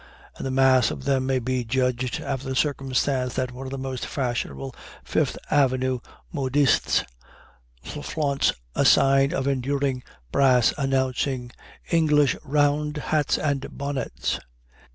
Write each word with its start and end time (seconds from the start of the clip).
And 0.35 0.47
the 0.47 0.49
mass 0.49 0.89
of 0.89 1.03
them 1.05 1.27
may 1.27 1.37
be 1.37 1.63
judged 1.63 2.19
after 2.21 2.49
the 2.49 2.55
circumstance 2.55 3.35
that 3.35 3.51
one 3.51 3.67
of 3.67 3.71
the 3.71 3.77
most 3.77 4.07
fashionable 4.07 4.73
Fifth 5.03 5.37
Avenue 5.51 5.99
modistes 6.33 7.03
flaunts 7.83 8.51
a 8.73 8.83
sign 8.83 9.31
of 9.31 9.45
enduring 9.47 10.01
brass 10.31 10.73
announcing 10.75 11.51
"English 11.91 12.35
Round 12.43 12.97
Hats 12.97 13.37
and 13.37 13.77
Bonnets." 13.77 14.39